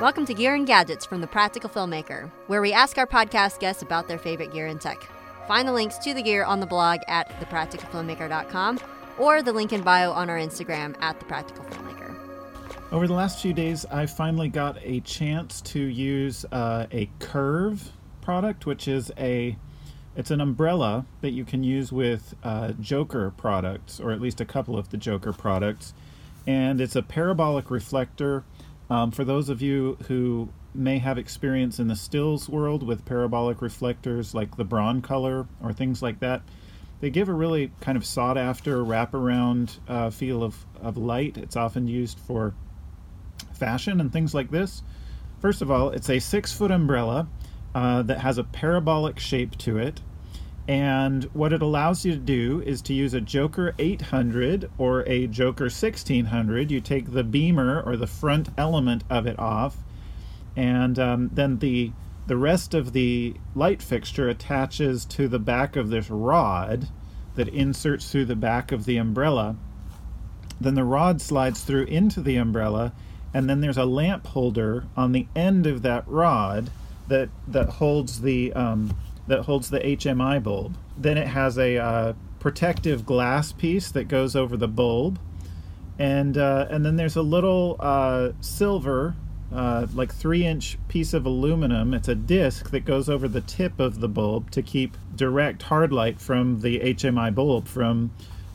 Welcome 0.00 0.26
to 0.26 0.34
Gear 0.34 0.54
and 0.54 0.66
Gadgets 0.66 1.06
from 1.06 1.20
The 1.20 1.26
Practical 1.26 1.70
Filmmaker, 1.70 2.30
where 2.48 2.60
we 2.60 2.72
ask 2.72 2.98
our 2.98 3.06
podcast 3.06 3.60
guests 3.60 3.80
about 3.82 4.08
their 4.08 4.18
favorite 4.18 4.52
gear 4.52 4.66
and 4.66 4.80
tech. 4.80 4.98
Find 5.46 5.66
the 5.66 5.72
links 5.72 5.98
to 5.98 6.12
the 6.12 6.20
gear 6.20 6.44
on 6.44 6.60
the 6.60 6.66
blog 6.66 7.00
at 7.06 7.28
thepracticalfilmmaker.com 7.40 8.80
or 9.18 9.42
the 9.42 9.52
link 9.52 9.72
in 9.72 9.82
bio 9.82 10.10
on 10.10 10.28
our 10.28 10.36
Instagram 10.36 10.94
at 11.00 11.18
thepracticalfilmmaker. 11.20 12.14
Over 12.92 13.06
the 13.06 13.14
last 13.14 13.40
few 13.40 13.52
days, 13.52 13.86
I 13.86 14.06
finally 14.06 14.48
got 14.48 14.76
a 14.82 15.00
chance 15.00 15.60
to 15.62 15.80
use 15.80 16.44
uh, 16.52 16.86
a 16.90 17.08
Kurve 17.20 17.90
product, 18.20 18.66
which 18.66 18.88
is 18.88 19.12
a 19.16 19.56
it's 20.16 20.30
an 20.30 20.40
umbrella 20.40 21.06
that 21.22 21.30
you 21.30 21.44
can 21.44 21.64
use 21.64 21.92
with 21.92 22.34
uh, 22.42 22.72
Joker 22.72 23.32
products, 23.36 24.00
or 24.00 24.12
at 24.12 24.20
least 24.20 24.40
a 24.40 24.44
couple 24.44 24.76
of 24.76 24.90
the 24.90 24.96
Joker 24.96 25.32
products, 25.32 25.94
and 26.46 26.80
it's 26.80 26.94
a 26.94 27.02
parabolic 27.02 27.70
reflector 27.70 28.44
um, 28.90 29.10
for 29.10 29.24
those 29.24 29.48
of 29.48 29.62
you 29.62 29.96
who 30.08 30.48
may 30.74 30.98
have 30.98 31.18
experience 31.18 31.78
in 31.78 31.88
the 31.88 31.96
stills 31.96 32.48
world 32.48 32.82
with 32.82 33.04
parabolic 33.04 33.62
reflectors 33.62 34.34
like 34.34 34.56
the 34.56 34.64
Broncolor 34.64 35.46
or 35.62 35.72
things 35.72 36.02
like 36.02 36.20
that, 36.20 36.42
they 37.00 37.10
give 37.10 37.28
a 37.28 37.32
really 37.32 37.70
kind 37.80 37.96
of 37.96 38.04
sought 38.04 38.36
after 38.36 38.82
wraparound 38.84 39.78
uh, 39.88 40.10
feel 40.10 40.42
of, 40.42 40.64
of 40.80 40.96
light. 40.96 41.36
It's 41.36 41.56
often 41.56 41.86
used 41.86 42.18
for 42.18 42.54
fashion 43.52 44.00
and 44.00 44.12
things 44.12 44.34
like 44.34 44.50
this. 44.50 44.82
First 45.40 45.62
of 45.62 45.70
all, 45.70 45.90
it's 45.90 46.10
a 46.10 46.18
six 46.18 46.52
foot 46.52 46.70
umbrella 46.70 47.28
uh, 47.74 48.02
that 48.02 48.20
has 48.20 48.38
a 48.38 48.44
parabolic 48.44 49.18
shape 49.18 49.56
to 49.58 49.78
it. 49.78 50.00
And 50.66 51.24
what 51.34 51.52
it 51.52 51.60
allows 51.60 52.06
you 52.06 52.12
to 52.12 52.18
do 52.18 52.62
is 52.64 52.80
to 52.82 52.94
use 52.94 53.12
a 53.12 53.20
Joker 53.20 53.74
800 53.78 54.70
or 54.78 55.06
a 55.06 55.26
Joker 55.26 55.64
1600. 55.64 56.70
You 56.70 56.80
take 56.80 57.12
the 57.12 57.24
beamer 57.24 57.82
or 57.82 57.96
the 57.96 58.06
front 58.06 58.48
element 58.56 59.04
of 59.10 59.26
it 59.26 59.38
off, 59.38 59.76
and 60.56 60.98
um, 60.98 61.30
then 61.32 61.58
the 61.58 61.92
the 62.26 62.36
rest 62.38 62.72
of 62.72 62.94
the 62.94 63.34
light 63.54 63.82
fixture 63.82 64.30
attaches 64.30 65.04
to 65.04 65.28
the 65.28 65.38
back 65.38 65.76
of 65.76 65.90
this 65.90 66.08
rod 66.08 66.88
that 67.34 67.48
inserts 67.48 68.10
through 68.10 68.24
the 68.24 68.36
back 68.36 68.72
of 68.72 68.86
the 68.86 68.96
umbrella. 68.96 69.56
Then 70.58 70.74
the 70.74 70.84
rod 70.84 71.20
slides 71.20 71.62
through 71.62 71.84
into 71.84 72.22
the 72.22 72.36
umbrella, 72.36 72.94
and 73.34 73.50
then 73.50 73.60
there's 73.60 73.76
a 73.76 73.84
lamp 73.84 74.26
holder 74.28 74.86
on 74.96 75.12
the 75.12 75.26
end 75.36 75.66
of 75.66 75.82
that 75.82 76.08
rod 76.08 76.70
that 77.08 77.28
that 77.46 77.68
holds 77.68 78.22
the 78.22 78.52
um, 78.54 78.96
that 79.26 79.40
holds 79.40 79.70
the 79.70 79.80
HMI 79.80 80.42
bulb. 80.42 80.76
Then 80.96 81.16
it 81.16 81.28
has 81.28 81.58
a 81.58 81.76
uh, 81.76 82.12
protective 82.38 83.06
glass 83.06 83.52
piece 83.52 83.90
that 83.92 84.08
goes 84.08 84.36
over 84.36 84.56
the 84.56 84.68
bulb, 84.68 85.18
and 85.98 86.36
uh, 86.36 86.66
and 86.70 86.84
then 86.84 86.96
there's 86.96 87.16
a 87.16 87.22
little 87.22 87.76
uh, 87.80 88.32
silver, 88.40 89.14
uh, 89.52 89.86
like 89.94 90.14
three 90.14 90.44
inch 90.44 90.78
piece 90.88 91.14
of 91.14 91.26
aluminum. 91.26 91.94
It's 91.94 92.08
a 92.08 92.14
disc 92.14 92.70
that 92.70 92.84
goes 92.84 93.08
over 93.08 93.28
the 93.28 93.40
tip 93.40 93.80
of 93.80 94.00
the 94.00 94.08
bulb 94.08 94.50
to 94.52 94.62
keep 94.62 94.96
direct 95.16 95.62
hard 95.62 95.92
light 95.92 96.20
from 96.20 96.60
the 96.60 96.80
HMI 96.80 97.34
bulb 97.34 97.66
from 97.66 98.10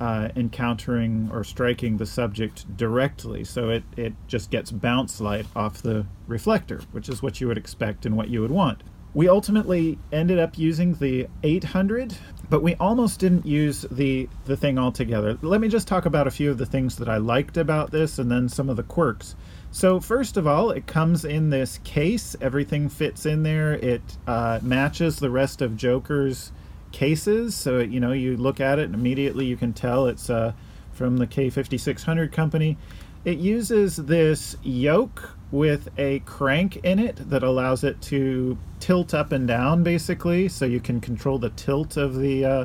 uh, 0.00 0.28
encountering 0.34 1.30
or 1.32 1.44
striking 1.44 1.98
the 1.98 2.06
subject 2.06 2.76
directly. 2.76 3.44
So 3.44 3.70
it, 3.70 3.84
it 3.96 4.12
just 4.26 4.50
gets 4.50 4.70
bounce 4.70 5.20
light 5.20 5.46
off 5.54 5.82
the 5.82 6.06
reflector, 6.26 6.80
which 6.92 7.08
is 7.08 7.22
what 7.22 7.40
you 7.40 7.48
would 7.48 7.58
expect 7.58 8.04
and 8.04 8.16
what 8.16 8.28
you 8.28 8.40
would 8.40 8.50
want. 8.50 8.82
We 9.14 9.28
ultimately 9.28 9.96
ended 10.10 10.40
up 10.40 10.58
using 10.58 10.94
the 10.94 11.28
800, 11.44 12.16
but 12.50 12.64
we 12.64 12.74
almost 12.74 13.20
didn't 13.20 13.46
use 13.46 13.86
the 13.88 14.28
the 14.46 14.56
thing 14.56 14.76
altogether. 14.76 15.38
Let 15.40 15.60
me 15.60 15.68
just 15.68 15.86
talk 15.86 16.04
about 16.04 16.26
a 16.26 16.32
few 16.32 16.50
of 16.50 16.58
the 16.58 16.66
things 16.66 16.96
that 16.96 17.08
I 17.08 17.18
liked 17.18 17.56
about 17.56 17.92
this 17.92 18.18
and 18.18 18.28
then 18.28 18.48
some 18.48 18.68
of 18.68 18.76
the 18.76 18.82
quirks. 18.82 19.36
So 19.70 20.00
first 20.00 20.36
of 20.36 20.48
all, 20.48 20.70
it 20.70 20.88
comes 20.88 21.24
in 21.24 21.50
this 21.50 21.78
case. 21.84 22.34
Everything 22.40 22.88
fits 22.88 23.24
in 23.24 23.44
there. 23.44 23.74
It 23.74 24.02
uh, 24.26 24.58
matches 24.62 25.20
the 25.20 25.30
rest 25.30 25.62
of 25.62 25.76
Joker's 25.76 26.50
cases. 26.90 27.54
So 27.54 27.78
you 27.78 28.00
know, 28.00 28.12
you 28.12 28.36
look 28.36 28.58
at 28.58 28.80
it 28.80 28.86
and 28.86 28.96
immediately 28.96 29.46
you 29.46 29.56
can 29.56 29.72
tell 29.72 30.08
it's 30.08 30.28
uh, 30.28 30.54
from 30.92 31.18
the 31.18 31.26
K5600 31.28 32.32
company. 32.32 32.76
It 33.24 33.38
uses 33.38 33.96
this 33.96 34.56
yoke 34.62 35.36
with 35.54 35.88
a 35.96 36.18
crank 36.20 36.76
in 36.78 36.98
it 36.98 37.16
that 37.30 37.44
allows 37.44 37.84
it 37.84 38.02
to 38.02 38.58
tilt 38.80 39.14
up 39.14 39.30
and 39.30 39.46
down, 39.46 39.84
basically. 39.84 40.48
So 40.48 40.64
you 40.64 40.80
can 40.80 41.00
control 41.00 41.38
the 41.38 41.50
tilt 41.50 41.96
of 41.96 42.16
the 42.16 42.44
uh, 42.44 42.64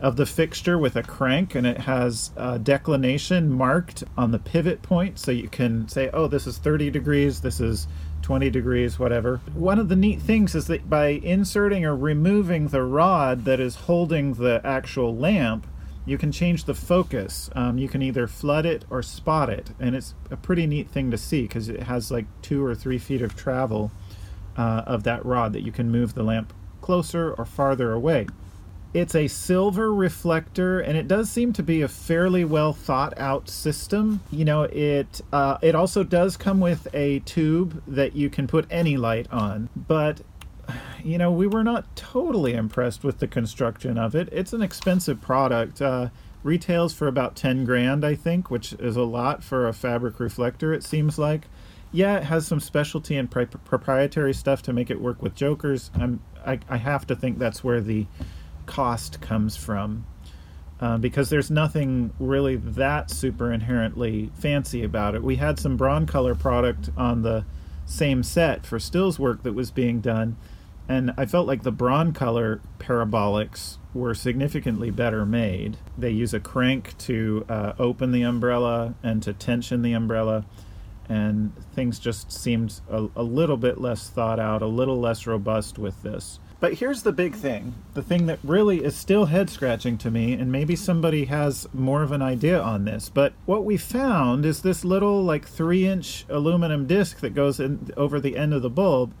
of 0.00 0.16
the 0.16 0.26
fixture 0.26 0.76
with 0.76 0.96
a 0.96 1.02
crank, 1.02 1.54
and 1.54 1.66
it 1.66 1.78
has 1.78 2.32
a 2.36 2.58
declination 2.58 3.50
marked 3.50 4.04
on 4.18 4.30
the 4.32 4.38
pivot 4.38 4.82
point, 4.82 5.18
so 5.18 5.30
you 5.30 5.48
can 5.48 5.88
say, 5.88 6.10
"Oh, 6.12 6.26
this 6.26 6.46
is 6.46 6.58
30 6.58 6.90
degrees. 6.90 7.40
This 7.40 7.60
is 7.60 7.86
20 8.22 8.50
degrees, 8.50 8.98
whatever. 8.98 9.40
One 9.54 9.78
of 9.78 9.88
the 9.88 9.94
neat 9.94 10.20
things 10.20 10.56
is 10.56 10.66
that 10.66 10.90
by 10.90 11.06
inserting 11.06 11.84
or 11.84 11.94
removing 11.94 12.68
the 12.68 12.82
rod 12.82 13.44
that 13.44 13.60
is 13.60 13.76
holding 13.76 14.34
the 14.34 14.60
actual 14.64 15.16
lamp, 15.16 15.64
you 16.06 16.16
can 16.16 16.32
change 16.32 16.64
the 16.64 16.74
focus. 16.74 17.50
Um, 17.54 17.78
you 17.78 17.88
can 17.88 18.00
either 18.00 18.26
flood 18.26 18.64
it 18.64 18.84
or 18.88 19.02
spot 19.02 19.50
it, 19.50 19.70
and 19.78 19.94
it's 19.94 20.14
a 20.30 20.36
pretty 20.36 20.66
neat 20.66 20.88
thing 20.88 21.10
to 21.10 21.18
see 21.18 21.42
because 21.42 21.68
it 21.68 21.82
has 21.82 22.10
like 22.10 22.26
two 22.40 22.64
or 22.64 22.74
three 22.74 22.98
feet 22.98 23.20
of 23.20 23.36
travel 23.36 23.90
uh, 24.56 24.82
of 24.86 25.02
that 25.02 25.26
rod 25.26 25.52
that 25.52 25.62
you 25.62 25.72
can 25.72 25.90
move 25.90 26.14
the 26.14 26.22
lamp 26.22 26.54
closer 26.80 27.34
or 27.34 27.44
farther 27.44 27.92
away. 27.92 28.26
It's 28.94 29.14
a 29.14 29.26
silver 29.26 29.92
reflector, 29.92 30.80
and 30.80 30.96
it 30.96 31.06
does 31.06 31.28
seem 31.28 31.52
to 31.54 31.62
be 31.62 31.82
a 31.82 31.88
fairly 31.88 32.44
well 32.44 32.72
thought 32.72 33.18
out 33.18 33.50
system. 33.50 34.20
You 34.30 34.44
know, 34.44 34.62
it 34.62 35.20
uh, 35.32 35.58
it 35.60 35.74
also 35.74 36.02
does 36.04 36.36
come 36.36 36.60
with 36.60 36.86
a 36.94 37.18
tube 37.20 37.82
that 37.86 38.14
you 38.14 38.30
can 38.30 38.46
put 38.46 38.66
any 38.70 38.96
light 38.96 39.30
on, 39.30 39.68
but 39.76 40.22
you 41.06 41.18
know, 41.18 41.30
we 41.30 41.46
were 41.46 41.62
not 41.62 41.94
totally 41.94 42.54
impressed 42.54 43.04
with 43.04 43.20
the 43.20 43.28
construction 43.28 43.96
of 43.96 44.16
it. 44.16 44.28
It's 44.32 44.52
an 44.52 44.60
expensive 44.60 45.20
product. 45.20 45.80
Uh, 45.80 46.08
retails 46.42 46.92
for 46.92 47.06
about 47.06 47.36
10 47.36 47.64
grand, 47.64 48.04
I 48.04 48.16
think, 48.16 48.50
which 48.50 48.72
is 48.74 48.96
a 48.96 49.02
lot 49.02 49.44
for 49.44 49.68
a 49.68 49.72
fabric 49.72 50.18
reflector, 50.18 50.72
it 50.72 50.82
seems 50.82 51.16
like. 51.18 51.46
Yeah, 51.92 52.16
it 52.16 52.24
has 52.24 52.46
some 52.46 52.58
specialty 52.58 53.16
and 53.16 53.30
pri- 53.30 53.44
proprietary 53.46 54.34
stuff 54.34 54.62
to 54.62 54.72
make 54.72 54.90
it 54.90 55.00
work 55.00 55.22
with 55.22 55.36
jokers. 55.36 55.92
I'm, 55.94 56.20
I, 56.44 56.58
I 56.68 56.76
have 56.78 57.06
to 57.06 57.14
think 57.14 57.38
that's 57.38 57.62
where 57.62 57.80
the 57.80 58.06
cost 58.66 59.20
comes 59.20 59.56
from. 59.56 60.06
Uh, 60.78 60.98
because 60.98 61.30
there's 61.30 61.50
nothing 61.50 62.12
really 62.18 62.56
that 62.56 63.10
super 63.10 63.50
inherently 63.50 64.30
fancy 64.34 64.82
about 64.84 65.14
it. 65.14 65.22
We 65.22 65.36
had 65.36 65.58
some 65.58 65.78
Broncolor 65.78 66.38
product 66.38 66.90
on 66.98 67.22
the 67.22 67.46
same 67.86 68.22
set 68.22 68.66
for 68.66 68.78
stills 68.78 69.18
work 69.18 69.42
that 69.44 69.54
was 69.54 69.70
being 69.70 70.00
done, 70.00 70.36
and 70.88 71.12
I 71.16 71.26
felt 71.26 71.46
like 71.46 71.62
the 71.62 71.72
Broncolor 71.72 72.60
parabolics 72.78 73.78
were 73.94 74.14
significantly 74.14 74.90
better 74.90 75.24
made. 75.24 75.78
They 75.96 76.10
use 76.10 76.34
a 76.34 76.40
crank 76.40 76.96
to 76.98 77.44
uh, 77.48 77.72
open 77.78 78.12
the 78.12 78.22
umbrella 78.22 78.94
and 79.02 79.22
to 79.22 79.32
tension 79.32 79.82
the 79.82 79.94
umbrella, 79.94 80.44
and 81.08 81.52
things 81.74 81.98
just 81.98 82.30
seemed 82.30 82.80
a, 82.90 83.08
a 83.16 83.22
little 83.22 83.56
bit 83.56 83.80
less 83.80 84.08
thought 84.08 84.38
out, 84.38 84.62
a 84.62 84.66
little 84.66 85.00
less 85.00 85.26
robust 85.26 85.78
with 85.78 86.02
this. 86.02 86.38
But 86.58 86.74
here's 86.74 87.02
the 87.02 87.12
big 87.12 87.34
thing 87.34 87.74
the 87.94 88.02
thing 88.02 88.26
that 88.26 88.38
really 88.42 88.82
is 88.82 88.96
still 88.96 89.26
head 89.26 89.50
scratching 89.50 89.98
to 89.98 90.10
me, 90.10 90.32
and 90.32 90.50
maybe 90.50 90.74
somebody 90.74 91.26
has 91.26 91.68
more 91.74 92.02
of 92.02 92.12
an 92.12 92.22
idea 92.22 92.60
on 92.60 92.84
this. 92.84 93.10
But 93.10 93.34
what 93.44 93.64
we 93.64 93.76
found 93.76 94.46
is 94.46 94.62
this 94.62 94.84
little, 94.84 95.22
like, 95.22 95.46
three 95.46 95.86
inch 95.86 96.24
aluminum 96.28 96.86
disc 96.86 97.20
that 97.20 97.34
goes 97.34 97.60
in 97.60 97.90
over 97.96 98.20
the 98.20 98.36
end 98.36 98.54
of 98.54 98.62
the 98.62 98.70
bulb. 98.70 99.12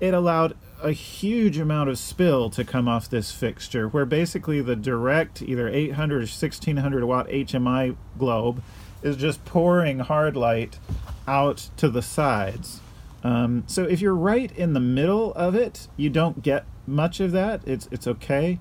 It 0.00 0.14
allowed 0.14 0.56
a 0.82 0.92
huge 0.92 1.58
amount 1.58 1.90
of 1.90 1.98
spill 1.98 2.50
to 2.50 2.64
come 2.64 2.86
off 2.86 3.10
this 3.10 3.32
fixture, 3.32 3.88
where 3.88 4.04
basically 4.04 4.60
the 4.60 4.76
direct, 4.76 5.42
either 5.42 5.68
800 5.68 6.14
or 6.14 6.18
1600 6.20 7.04
watt 7.04 7.28
HMI 7.28 7.96
globe 8.16 8.62
is 9.02 9.16
just 9.16 9.44
pouring 9.44 10.00
hard 10.00 10.36
light 10.36 10.78
out 11.26 11.70
to 11.76 11.88
the 11.88 12.02
sides. 12.02 12.80
Um, 13.24 13.64
so 13.66 13.84
if 13.84 14.00
you're 14.00 14.14
right 14.14 14.50
in 14.52 14.72
the 14.72 14.80
middle 14.80 15.32
of 15.34 15.54
it, 15.54 15.88
you 15.96 16.10
don't 16.10 16.42
get 16.42 16.64
much 16.86 17.20
of 17.20 17.32
that. 17.32 17.60
It's 17.66 17.88
it's 17.90 18.06
okay, 18.06 18.60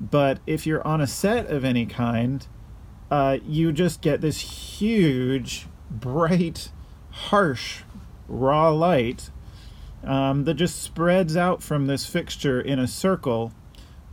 but 0.00 0.38
if 0.46 0.66
you're 0.66 0.86
on 0.86 1.00
a 1.00 1.06
set 1.06 1.46
of 1.46 1.64
any 1.64 1.86
kind, 1.86 2.46
uh, 3.10 3.38
you 3.44 3.72
just 3.72 4.00
get 4.00 4.20
this 4.20 4.78
huge, 4.78 5.66
bright, 5.90 6.70
harsh, 7.10 7.82
raw 8.28 8.70
light 8.70 9.30
um, 10.04 10.44
that 10.44 10.54
just 10.54 10.82
spreads 10.82 11.36
out 11.36 11.62
from 11.62 11.86
this 11.86 12.06
fixture 12.06 12.60
in 12.60 12.78
a 12.78 12.88
circle, 12.88 13.52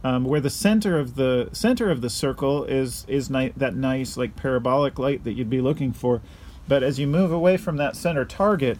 um, 0.03 0.23
where 0.23 0.39
the 0.39 0.49
center 0.49 0.99
of 0.99 1.15
the 1.15 1.49
center 1.51 1.89
of 1.89 2.01
the 2.01 2.09
circle 2.09 2.63
is 2.65 3.05
is 3.07 3.29
ni- 3.29 3.53
that 3.57 3.75
nice 3.75 4.17
like 4.17 4.35
parabolic 4.35 4.99
light 4.99 5.23
that 5.23 5.33
you'd 5.33 5.49
be 5.49 5.61
looking 5.61 5.91
for, 5.93 6.21
but 6.67 6.83
as 6.83 6.99
you 6.99 7.07
move 7.07 7.31
away 7.31 7.57
from 7.57 7.77
that 7.77 7.95
center 7.95 8.25
target, 8.25 8.77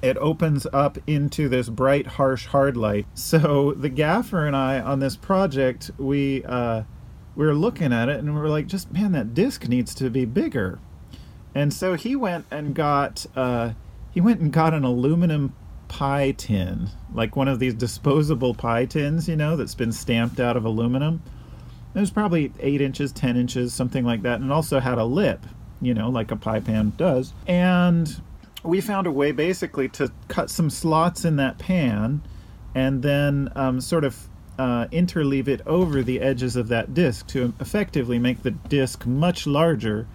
it 0.00 0.16
opens 0.18 0.66
up 0.72 0.98
into 1.06 1.48
this 1.48 1.68
bright, 1.68 2.06
harsh, 2.06 2.46
hard 2.46 2.76
light. 2.76 3.06
So 3.14 3.72
the 3.72 3.88
gaffer 3.88 4.46
and 4.46 4.56
I 4.56 4.80
on 4.80 5.00
this 5.00 5.16
project, 5.16 5.90
we 5.98 6.44
uh, 6.44 6.82
we 7.34 7.46
were 7.46 7.54
looking 7.54 7.92
at 7.92 8.08
it 8.08 8.18
and 8.18 8.34
we 8.34 8.40
were 8.40 8.48
like, 8.48 8.66
just 8.66 8.92
man, 8.92 9.12
that 9.12 9.34
disc 9.34 9.68
needs 9.68 9.94
to 9.96 10.10
be 10.10 10.24
bigger. 10.24 10.78
And 11.54 11.72
so 11.72 11.94
he 11.94 12.16
went 12.16 12.46
and 12.50 12.74
got 12.74 13.26
uh, 13.36 13.72
he 14.10 14.20
went 14.20 14.40
and 14.40 14.52
got 14.52 14.74
an 14.74 14.84
aluminum 14.84 15.54
pie 15.92 16.32
tin, 16.32 16.88
like 17.12 17.36
one 17.36 17.48
of 17.48 17.58
these 17.58 17.74
disposable 17.74 18.54
pie 18.54 18.86
tins, 18.86 19.28
you 19.28 19.36
know, 19.36 19.56
that's 19.56 19.74
been 19.74 19.92
stamped 19.92 20.40
out 20.40 20.56
of 20.56 20.64
aluminum. 20.64 21.22
It 21.94 22.00
was 22.00 22.10
probably 22.10 22.50
eight 22.60 22.80
inches, 22.80 23.12
ten 23.12 23.36
inches, 23.36 23.74
something 23.74 24.02
like 24.02 24.22
that, 24.22 24.40
and 24.40 24.50
also 24.50 24.80
had 24.80 24.96
a 24.96 25.04
lip, 25.04 25.44
you 25.82 25.92
know, 25.92 26.08
like 26.08 26.30
a 26.30 26.36
pie 26.36 26.60
pan 26.60 26.94
does. 26.96 27.34
And 27.46 28.22
we 28.62 28.80
found 28.80 29.06
a 29.06 29.10
way 29.10 29.32
basically 29.32 29.90
to 29.90 30.10
cut 30.28 30.48
some 30.48 30.70
slots 30.70 31.26
in 31.26 31.36
that 31.36 31.58
pan 31.58 32.22
and 32.74 33.02
then 33.02 33.52
um, 33.54 33.78
sort 33.78 34.04
of 34.04 34.28
uh, 34.58 34.86
interleave 34.86 35.46
it 35.46 35.60
over 35.66 36.02
the 36.02 36.22
edges 36.22 36.56
of 36.56 36.68
that 36.68 36.94
disc 36.94 37.26
to 37.26 37.52
effectively 37.60 38.18
make 38.18 38.42
the 38.42 38.50
disc 38.50 39.04
much 39.04 39.46
larger 39.46 40.06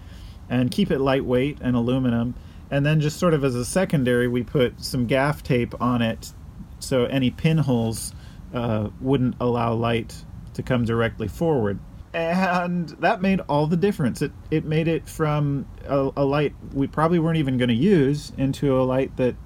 and 0.50 0.72
keep 0.72 0.90
it 0.90 0.98
lightweight 0.98 1.58
and 1.60 1.76
aluminum. 1.76 2.34
And 2.70 2.84
then, 2.84 3.00
just 3.00 3.18
sort 3.18 3.34
of 3.34 3.44
as 3.44 3.54
a 3.54 3.64
secondary, 3.64 4.28
we 4.28 4.42
put 4.42 4.82
some 4.82 5.06
gaff 5.06 5.42
tape 5.42 5.80
on 5.80 6.02
it 6.02 6.32
so 6.80 7.04
any 7.06 7.30
pinholes 7.30 8.12
uh, 8.52 8.88
wouldn't 9.00 9.36
allow 9.40 9.74
light 9.74 10.14
to 10.54 10.62
come 10.62 10.84
directly 10.84 11.28
forward. 11.28 11.78
And 12.14 12.88
that 13.00 13.20
made 13.20 13.40
all 13.48 13.66
the 13.66 13.76
difference. 13.76 14.22
It, 14.22 14.32
it 14.50 14.64
made 14.64 14.88
it 14.88 15.08
from 15.08 15.66
a, 15.86 16.10
a 16.16 16.24
light 16.24 16.54
we 16.72 16.86
probably 16.86 17.18
weren't 17.18 17.36
even 17.36 17.58
going 17.58 17.68
to 17.68 17.74
use 17.74 18.32
into 18.38 18.80
a 18.80 18.82
light 18.82 19.16
that 19.18 19.36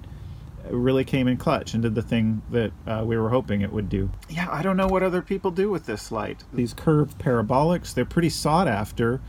really 0.69 1.03
came 1.03 1.27
in 1.27 1.35
clutch 1.35 1.73
and 1.73 1.83
did 1.83 1.93
the 1.93 2.01
thing 2.01 2.41
that 2.51 2.71
uh, 2.87 3.03
we 3.05 3.17
were 3.17 3.29
hoping 3.29 3.61
it 3.61 3.71
would 3.71 3.89
do. 3.89 4.09
Yeah, 4.29 4.47
I 4.49 4.61
don't 4.61 4.77
know 4.77 4.87
what 4.87 5.03
other 5.03 5.21
people 5.21 5.51
do 5.51 5.69
with 5.69 5.85
this 5.85 6.11
light. 6.11 6.43
These 6.53 6.73
curved 6.73 7.19
parabolics, 7.19 7.93
they're 7.93 8.05
pretty 8.05 8.29
sought 8.29 8.67
after. 8.67 9.21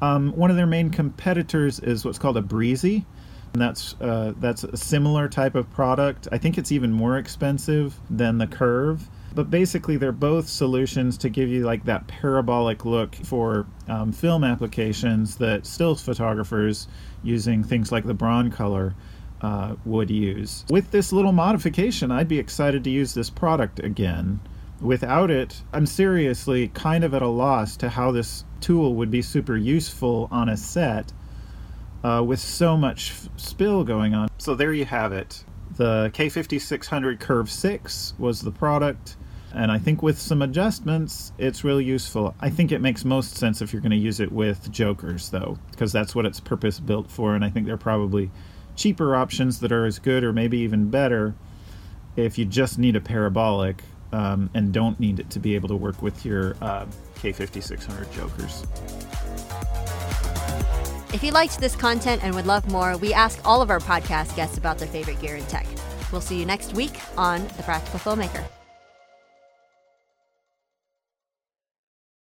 Um, 0.00 0.30
one 0.36 0.50
of 0.50 0.56
their 0.56 0.66
main 0.66 0.90
competitors 0.90 1.80
is 1.80 2.04
what's 2.04 2.18
called 2.18 2.36
a 2.36 2.42
Briese. 2.42 3.04
And 3.52 3.62
that's 3.62 3.94
uh, 4.00 4.34
that's 4.38 4.64
a 4.64 4.76
similar 4.76 5.28
type 5.28 5.54
of 5.54 5.70
product. 5.72 6.28
I 6.30 6.38
think 6.38 6.58
it's 6.58 6.72
even 6.72 6.92
more 6.92 7.16
expensive 7.16 7.98
than 8.10 8.38
the 8.38 8.46
Kurve, 8.46 9.08
but 9.34 9.50
basically 9.50 9.96
they're 9.96 10.12
both 10.12 10.48
solutions 10.48 11.16
to 11.18 11.28
give 11.28 11.48
you 11.48 11.64
like 11.64 11.84
that 11.84 12.06
parabolic 12.06 12.84
look 12.84 13.14
for 13.14 13.66
um, 13.88 14.12
film 14.12 14.44
applications 14.44 15.36
that 15.36 15.66
still 15.66 15.94
photographers 15.94 16.88
using 17.22 17.64
things 17.64 17.90
like 17.90 18.04
the 18.04 18.14
Broncolor 18.14 18.94
uh, 19.40 19.74
would 19.84 20.10
use. 20.10 20.64
With 20.70 20.90
this 20.90 21.12
little 21.12 21.32
modification, 21.32 22.10
I'd 22.10 22.28
be 22.28 22.38
excited 22.38 22.84
to 22.84 22.90
use 22.90 23.14
this 23.14 23.30
product 23.30 23.78
again. 23.78 24.40
Without 24.80 25.30
it, 25.30 25.62
I'm 25.72 25.86
seriously 25.86 26.68
kind 26.68 27.04
of 27.04 27.14
at 27.14 27.22
a 27.22 27.28
loss 27.28 27.76
to 27.78 27.88
how 27.88 28.12
this 28.12 28.44
tool 28.60 28.94
would 28.94 29.10
be 29.10 29.22
super 29.22 29.56
useful 29.56 30.28
on 30.30 30.48
a 30.48 30.56
set 30.56 31.12
uh, 32.06 32.22
with 32.22 32.38
so 32.38 32.76
much 32.76 33.10
f- 33.10 33.28
spill 33.36 33.82
going 33.82 34.14
on. 34.14 34.28
So 34.38 34.54
there 34.54 34.72
you 34.72 34.84
have 34.84 35.12
it. 35.12 35.42
The 35.76 36.12
K5600 36.14 37.18
Kurve 37.18 37.48
6 37.48 38.14
was 38.16 38.40
the 38.40 38.52
product, 38.52 39.16
and 39.52 39.72
I 39.72 39.78
think 39.78 40.04
with 40.04 40.16
some 40.16 40.40
adjustments, 40.40 41.32
it's 41.36 41.64
really 41.64 41.84
useful. 41.84 42.36
I 42.40 42.48
think 42.48 42.70
it 42.70 42.80
makes 42.80 43.04
most 43.04 43.36
sense 43.36 43.60
if 43.60 43.72
you're 43.72 43.82
going 43.82 43.90
to 43.90 43.96
use 43.96 44.20
it 44.20 44.30
with 44.30 44.70
jokers, 44.70 45.30
though, 45.30 45.58
because 45.72 45.90
that's 45.90 46.14
what 46.14 46.26
it's 46.26 46.38
purpose 46.38 46.78
built 46.78 47.10
for, 47.10 47.34
and 47.34 47.44
I 47.44 47.50
think 47.50 47.66
they're 47.66 47.76
probably 47.76 48.30
cheaper 48.76 49.16
options 49.16 49.58
that 49.58 49.72
are 49.72 49.84
as 49.84 49.98
good 49.98 50.22
or 50.22 50.32
maybe 50.32 50.58
even 50.58 50.90
better 50.90 51.34
if 52.14 52.38
you 52.38 52.44
just 52.44 52.78
need 52.78 52.94
a 52.94 53.00
parabolic 53.00 53.82
um, 54.12 54.48
and 54.54 54.72
don't 54.72 55.00
need 55.00 55.18
it 55.18 55.28
to 55.30 55.40
be 55.40 55.56
able 55.56 55.68
to 55.68 55.76
work 55.76 56.00
with 56.02 56.24
your 56.24 56.56
uh, 56.60 56.86
K5600 57.16 58.12
Jokers. 58.12 58.64
If 61.16 61.24
you 61.24 61.32
liked 61.32 61.58
this 61.60 61.74
content 61.74 62.22
and 62.22 62.34
would 62.34 62.44
love 62.44 62.70
more, 62.70 62.98
we 62.98 63.14
ask 63.14 63.40
all 63.42 63.62
of 63.62 63.70
our 63.70 63.80
podcast 63.80 64.36
guests 64.36 64.58
about 64.58 64.76
their 64.76 64.86
favorite 64.86 65.18
gear 65.18 65.36
and 65.36 65.48
tech. 65.48 65.66
We'll 66.12 66.20
see 66.20 66.38
you 66.38 66.44
next 66.44 66.74
week 66.74 67.00
on 67.16 67.42
The 67.56 67.62
Practical 67.62 67.98
Filmmaker. 67.98 68.44